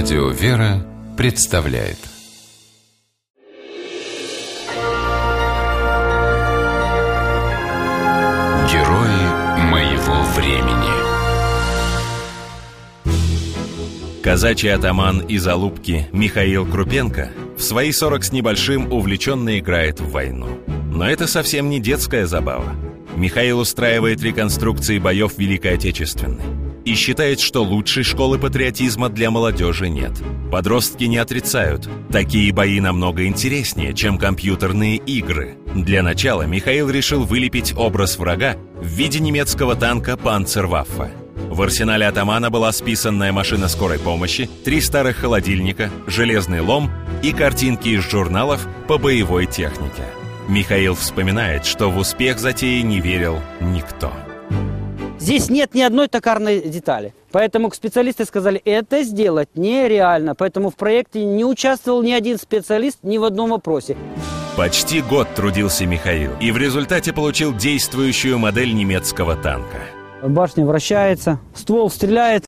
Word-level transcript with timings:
Радио 0.00 0.28
«Вера» 0.28 0.86
представляет 1.16 1.98
Герои 8.70 9.22
моего 9.68 10.22
времени 10.36 10.92
Казачий 14.22 14.72
атаман 14.72 15.18
из 15.18 15.44
Алубки 15.48 16.06
Михаил 16.12 16.64
Крупенко 16.64 17.32
в 17.56 17.62
свои 17.62 17.90
40 17.90 18.22
с 18.22 18.30
небольшим 18.30 18.92
увлеченно 18.92 19.58
играет 19.58 19.98
в 19.98 20.12
войну. 20.12 20.60
Но 20.92 21.10
это 21.10 21.26
совсем 21.26 21.68
не 21.68 21.80
детская 21.80 22.26
забава. 22.26 22.72
Михаил 23.16 23.58
устраивает 23.58 24.22
реконструкции 24.22 25.00
боев 25.00 25.36
Великой 25.38 25.74
Отечественной 25.74 26.67
и 26.88 26.94
считает, 26.94 27.38
что 27.38 27.62
лучшей 27.62 28.02
школы 28.02 28.38
патриотизма 28.38 29.10
для 29.10 29.30
молодежи 29.30 29.90
нет. 29.90 30.12
Подростки 30.50 31.04
не 31.04 31.18
отрицают. 31.18 31.86
Такие 32.10 32.50
бои 32.50 32.80
намного 32.80 33.26
интереснее, 33.26 33.92
чем 33.92 34.16
компьютерные 34.16 34.96
игры. 34.96 35.58
Для 35.74 36.02
начала 36.02 36.42
Михаил 36.42 36.88
решил 36.88 37.24
вылепить 37.24 37.74
образ 37.76 38.16
врага 38.16 38.56
в 38.80 38.86
виде 38.86 39.20
немецкого 39.20 39.74
танка 39.74 40.16
«Панцерваффе». 40.16 41.10
В 41.50 41.60
арсенале 41.60 42.06
атамана 42.06 42.48
была 42.48 42.72
списанная 42.72 43.32
машина 43.32 43.68
скорой 43.68 43.98
помощи, 43.98 44.48
три 44.64 44.80
старых 44.80 45.16
холодильника, 45.18 45.90
железный 46.06 46.60
лом 46.60 46.90
и 47.22 47.32
картинки 47.32 47.88
из 47.88 48.02
журналов 48.08 48.66
по 48.86 48.96
боевой 48.96 49.44
технике. 49.44 50.04
Михаил 50.48 50.94
вспоминает, 50.94 51.66
что 51.66 51.90
в 51.90 51.98
успех 51.98 52.38
затеи 52.38 52.80
не 52.80 53.00
верил 53.00 53.40
никто. 53.60 54.10
Здесь 55.28 55.50
нет 55.50 55.74
ни 55.74 55.82
одной 55.82 56.08
токарной 56.08 56.62
детали. 56.62 57.12
Поэтому 57.32 57.70
специалисты 57.70 58.24
сказали, 58.24 58.62
это 58.64 59.02
сделать 59.02 59.50
нереально. 59.56 60.34
Поэтому 60.34 60.70
в 60.70 60.74
проекте 60.74 61.22
не 61.22 61.44
участвовал 61.44 62.02
ни 62.02 62.12
один 62.12 62.38
специалист 62.38 63.00
ни 63.02 63.18
в 63.18 63.24
одном 63.24 63.50
вопросе. 63.50 63.94
Почти 64.56 65.02
год 65.02 65.28
трудился 65.34 65.84
Михаил 65.84 66.30
и 66.40 66.50
в 66.50 66.56
результате 66.56 67.12
получил 67.12 67.54
действующую 67.54 68.38
модель 68.38 68.74
немецкого 68.74 69.36
танка. 69.36 69.82
Башня 70.22 70.64
вращается, 70.64 71.38
ствол 71.54 71.90
стреляет. 71.90 72.46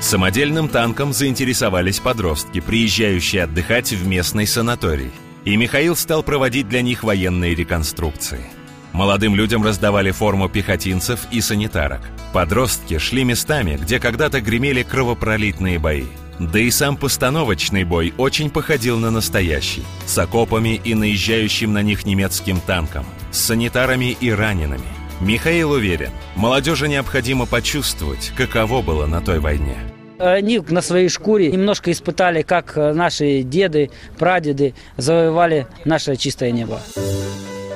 Самодельным 0.00 0.70
танком 0.70 1.12
заинтересовались 1.12 2.00
подростки, 2.00 2.62
приезжающие 2.62 3.42
отдыхать 3.42 3.92
в 3.92 4.08
местный 4.08 4.46
санаторий. 4.46 5.10
И 5.44 5.54
Михаил 5.54 5.96
стал 5.96 6.22
проводить 6.22 6.70
для 6.70 6.80
них 6.80 7.04
военные 7.04 7.54
реконструкции. 7.54 8.46
Молодым 8.92 9.34
людям 9.34 9.64
раздавали 9.64 10.10
форму 10.10 10.48
пехотинцев 10.48 11.20
и 11.30 11.40
санитарок. 11.40 12.00
Подростки 12.32 12.98
шли 12.98 13.24
местами, 13.24 13.78
где 13.80 13.98
когда-то 13.98 14.40
гремели 14.40 14.82
кровопролитные 14.82 15.78
бои. 15.78 16.04
Да 16.38 16.58
и 16.58 16.70
сам 16.70 16.96
постановочный 16.96 17.84
бой 17.84 18.12
очень 18.18 18.50
походил 18.50 18.98
на 18.98 19.10
настоящий, 19.10 19.82
с 20.06 20.18
окопами 20.18 20.80
и 20.82 20.94
наезжающим 20.94 21.72
на 21.72 21.82
них 21.82 22.04
немецким 22.04 22.60
танком, 22.60 23.04
с 23.30 23.40
санитарами 23.40 24.16
и 24.20 24.30
ранеными. 24.30 24.82
Михаил 25.20 25.70
уверен, 25.72 26.10
молодежи 26.34 26.88
необходимо 26.88 27.46
почувствовать, 27.46 28.32
каково 28.36 28.82
было 28.82 29.06
на 29.06 29.20
той 29.20 29.38
войне. 29.38 29.76
Они 30.18 30.58
на 30.58 30.82
своей 30.82 31.08
шкуре 31.08 31.50
немножко 31.50 31.92
испытали, 31.92 32.42
как 32.42 32.76
наши 32.76 33.42
деды, 33.42 33.90
прадеды 34.18 34.74
завоевали 34.96 35.66
наше 35.84 36.16
чистое 36.16 36.50
небо. 36.50 36.80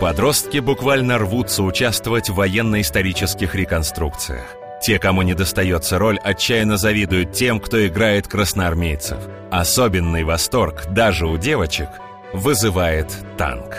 Подростки 0.00 0.58
буквально 0.58 1.16
рвутся 1.16 1.62
участвовать 1.62 2.28
в 2.28 2.34
военно-исторических 2.34 3.54
реконструкциях. 3.54 4.44
Те, 4.82 4.98
кому 4.98 5.22
не 5.22 5.32
достается 5.32 5.98
роль, 5.98 6.18
отчаянно 6.22 6.76
завидуют 6.76 7.32
тем, 7.32 7.60
кто 7.60 7.86
играет 7.86 8.28
красноармейцев. 8.28 9.18
Особенный 9.50 10.24
восторг, 10.24 10.84
даже 10.90 11.26
у 11.26 11.38
девочек, 11.38 11.88
вызывает 12.34 13.06
танк. 13.38 13.74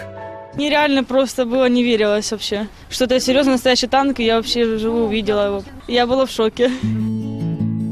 Нереально 0.56 1.04
просто 1.04 1.46
было, 1.46 1.70
не 1.70 1.84
верилось 1.84 2.32
вообще. 2.32 2.68
Что 2.90 3.06
это 3.06 3.20
серьезно 3.20 3.54
настоящий 3.54 3.86
танк, 3.86 4.20
и 4.20 4.26
я 4.26 4.38
вообще 4.38 4.66
вживую 4.66 5.06
увидела 5.06 5.46
его. 5.46 5.64
Я 5.88 6.08
была 6.08 6.26
в 6.26 6.32
шоке. 6.32 6.72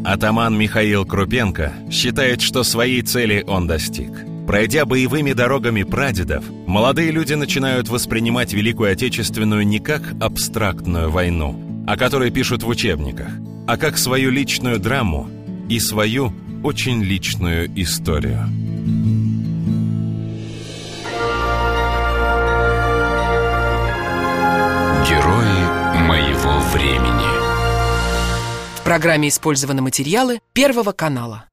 Атаман 0.04 0.58
Михаил 0.58 1.06
Крупенко 1.06 1.74
считает, 1.92 2.42
что 2.42 2.64
своей 2.64 3.04
цели 3.04 3.44
он 3.48 3.68
достиг. 3.68 4.12
Пройдя 4.56 4.86
боевыми 4.86 5.34
дорогами 5.34 5.84
прадедов, 5.84 6.46
молодые 6.66 7.12
люди 7.12 7.34
начинают 7.34 7.90
воспринимать 7.90 8.54
Великую 8.54 8.90
Отечественную 8.90 9.68
не 9.68 9.80
как 9.80 10.02
абстрактную 10.22 11.12
войну, 11.12 11.84
о 11.86 11.98
которой 11.98 12.32
пишут 12.32 12.64
в 12.64 12.70
учебниках, 12.70 13.28
а 13.68 13.76
как 13.76 13.98
свою 13.98 14.32
личную 14.32 14.80
драму 14.80 15.30
и 15.68 15.78
свою 15.82 16.32
очень 16.64 17.04
личную 17.04 17.70
историю. 17.76 18.48
Герои 25.06 26.08
моего 26.08 26.60
времени 26.72 27.28
В 28.78 28.84
программе 28.86 29.28
использованы 29.28 29.82
материалы 29.82 30.40
Первого 30.54 30.94
канала. 30.94 31.44